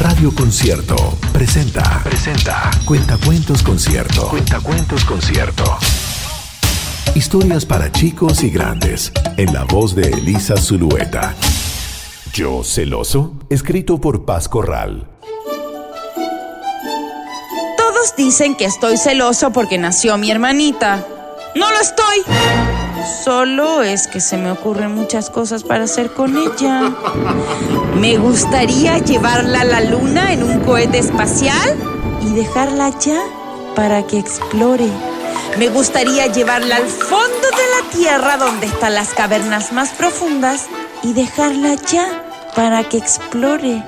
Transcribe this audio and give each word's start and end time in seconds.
Radio 0.00 0.34
Concierto 0.34 0.96
presenta. 1.30 2.00
Presenta. 2.02 2.70
Cuentacuentos 2.86 3.62
Concierto. 3.62 4.28
Cuentacuentos 4.28 5.04
Concierto. 5.04 5.62
Historias 7.14 7.66
para 7.66 7.92
chicos 7.92 8.42
y 8.42 8.48
grandes. 8.48 9.12
En 9.36 9.52
la 9.52 9.64
voz 9.64 9.94
de 9.94 10.08
Elisa 10.08 10.56
Zulueta. 10.56 11.34
Yo 12.32 12.64
celoso. 12.64 13.34
Escrito 13.50 14.00
por 14.00 14.24
Paz 14.24 14.48
Corral. 14.48 15.06
Todos 17.76 18.16
dicen 18.16 18.56
que 18.56 18.64
estoy 18.64 18.96
celoso 18.96 19.52
porque 19.52 19.76
nació 19.76 20.16
mi 20.16 20.30
hermanita. 20.30 21.06
No 21.54 21.70
lo 21.70 21.78
estoy. 21.78 22.69
Solo 23.04 23.82
es 23.82 24.06
que 24.06 24.20
se 24.20 24.36
me 24.36 24.50
ocurren 24.50 24.94
muchas 24.94 25.30
cosas 25.30 25.62
para 25.62 25.84
hacer 25.84 26.12
con 26.12 26.36
ella. 26.36 26.92
Me 27.98 28.18
gustaría 28.18 28.98
llevarla 28.98 29.62
a 29.62 29.64
la 29.64 29.80
luna 29.80 30.32
en 30.32 30.42
un 30.42 30.60
cohete 30.60 30.98
espacial 30.98 31.76
y 32.20 32.34
dejarla 32.34 32.86
allá 32.86 33.20
para 33.74 34.06
que 34.06 34.18
explore. 34.18 34.88
Me 35.58 35.68
gustaría 35.68 36.26
llevarla 36.26 36.76
al 36.76 36.86
fondo 36.86 37.48
de 37.50 37.82
la 37.82 37.90
Tierra 37.90 38.36
donde 38.36 38.66
están 38.66 38.94
las 38.94 39.10
cavernas 39.10 39.72
más 39.72 39.90
profundas 39.90 40.66
y 41.02 41.12
dejarla 41.12 41.72
allá 41.72 42.06
para 42.54 42.84
que 42.84 42.98
explore. 42.98 43.82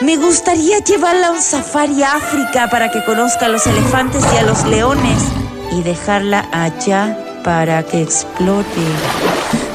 Me 0.00 0.16
gustaría 0.16 0.78
llevarla 0.78 1.28
a 1.28 1.30
un 1.32 1.42
safari 1.42 2.02
a 2.02 2.14
África 2.14 2.68
para 2.70 2.90
que 2.90 3.04
conozca 3.04 3.46
a 3.46 3.48
los 3.48 3.66
elefantes 3.66 4.24
y 4.32 4.36
a 4.36 4.42
los 4.42 4.64
leones 4.64 5.22
y 5.72 5.82
dejarla 5.82 6.48
allá 6.52 7.18
para 7.48 7.82
que 7.82 8.02
explote. 8.02 8.84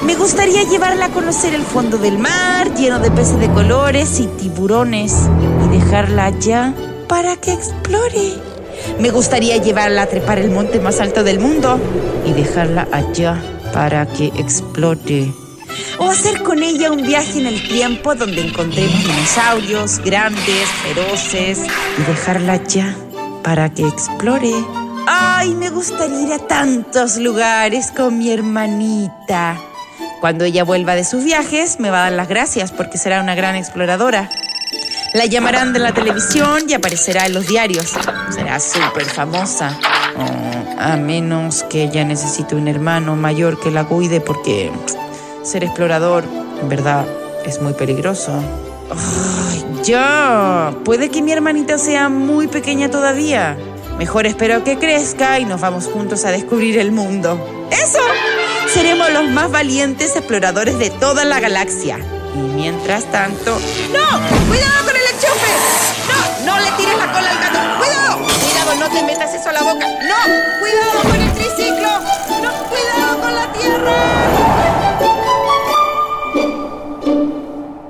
Me 0.06 0.14
gustaría 0.14 0.62
llevarla 0.62 1.06
a 1.06 1.10
conocer 1.10 1.56
el 1.56 1.64
fondo 1.64 1.98
del 1.98 2.20
mar, 2.20 2.72
lleno 2.76 3.00
de 3.00 3.10
peces 3.10 3.40
de 3.40 3.50
colores 3.50 4.20
y 4.20 4.28
tiburones, 4.28 5.16
y 5.66 5.80
dejarla 5.80 6.26
allá 6.26 6.72
para 7.10 7.36
que 7.36 7.52
explore. 7.52 8.36
Me 9.00 9.10
gustaría 9.10 9.58
llevarla 9.58 10.04
a 10.04 10.06
trepar 10.06 10.38
el 10.38 10.52
monte 10.52 10.80
más 10.80 11.00
alto 11.00 11.24
del 11.24 11.40
mundo 11.40 11.80
y 12.28 12.34
dejarla 12.34 12.88
allá 12.92 13.42
para 13.74 14.06
que 14.06 14.28
explote. 14.38 15.34
O 15.98 16.12
hacer 16.12 16.44
con 16.44 16.62
ella 16.62 16.92
un 16.92 17.02
viaje 17.02 17.40
en 17.40 17.48
el 17.48 17.68
tiempo 17.68 18.14
donde 18.14 18.50
encontremos 18.50 19.04
dinosaurios 19.04 19.98
grandes, 20.06 20.70
feroces, 20.84 21.58
y 21.98 22.04
dejarla 22.04 22.54
allá 22.54 22.96
para 23.42 23.74
que 23.74 23.88
explore. 23.88 24.83
Ay, 25.36 25.56
me 25.56 25.70
gustaría 25.72 26.22
ir 26.22 26.32
a 26.32 26.40
tantos 26.40 27.18
lugares 27.18 27.92
con 27.92 28.18
mi 28.18 28.32
hermanita. 28.32 29.58
Cuando 30.22 30.46
ella 30.46 30.64
vuelva 30.64 30.96
de 30.96 31.04
sus 31.04 31.24
viajes, 31.24 31.80
me 31.80 31.90
va 31.90 31.98
a 31.98 32.04
dar 32.04 32.14
las 32.14 32.30
gracias 32.30 32.72
porque 32.72 32.98
será 32.98 33.20
una 33.20 33.34
gran 33.34 33.56
exploradora. 33.56 34.30
La 35.14 35.26
llamarán 35.26 35.74
de 35.74 35.80
la 35.80 35.92
televisión 35.92 36.70
y 36.70 36.74
aparecerá 36.74 37.26
en 37.26 37.34
los 37.34 37.48
diarios. 37.48 37.94
Será 38.30 38.60
súper 38.60 39.06
famosa. 39.06 39.78
Oh, 40.18 40.80
a 40.80 40.96
menos 40.98 41.64
que 41.64 41.84
ella 41.84 42.06
necesite 42.06 42.56
un 42.56 42.68
hermano 42.68 43.16
mayor 43.16 43.60
que 43.60 43.72
la 43.72 43.86
cuide 43.86 44.22
porque 44.22 44.72
ser 45.44 45.64
explorador, 45.64 46.26
en 46.62 46.70
verdad, 46.70 47.06
es 47.44 47.60
muy 47.60 47.74
peligroso. 47.74 48.32
Ay, 48.92 49.66
ya. 49.84 50.74
Puede 50.86 51.10
que 51.10 51.22
mi 51.22 51.32
hermanita 51.32 51.78
sea 51.80 52.08
muy 52.08 52.48
pequeña 52.48 52.90
todavía. 52.90 53.58
Mejor 53.98 54.26
espero 54.26 54.64
que 54.64 54.78
crezca 54.78 55.40
y 55.40 55.46
nos 55.46 55.62
vamos 55.62 55.86
juntos 55.86 56.26
a 56.26 56.32
descubrir 56.32 56.78
el 56.80 56.92
mundo. 56.92 57.68
¡Eso! 57.72 58.00
Seremos 58.74 59.12
los 59.12 59.30
más 59.30 59.52
valientes 59.52 60.16
exploradores 60.16 60.80
de 60.80 60.90
toda 60.90 61.26
la 61.26 61.40
galaxia. 61.40 62.00
Y 62.36 62.40
mientras 62.40 63.06
tanto... 63.12 63.60
¡No! 63.92 64.20
¡Cuidado 64.48 64.86
con 64.86 64.96
el 64.96 65.02
enchufe! 65.14 65.52
¡No! 66.10 66.54
¡No 66.54 66.60
le 66.60 66.72
tires 66.72 66.98
la 66.98 67.12
cola 67.12 67.30
al 67.30 67.38
gato! 67.38 67.60
¡Cuidado! 67.78 68.18
¡Cuidado! 68.18 68.76
¡No 68.80 68.90
te 68.90 69.04
metas 69.04 69.34
eso 69.34 69.50
a 69.50 69.54
la 69.54 69.62
boca! 69.62 69.86
¡No! 69.86 70.16
¡Cuidado 70.60 71.02
con 71.04 71.22
el 71.22 71.32
triciclo! 71.34 71.90
¡No! 72.42 72.52
¡Cuidado 72.70 73.22
con 73.22 73.36
la 73.36 73.54
tierra! 73.54 73.94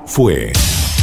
Fue 0.05 0.51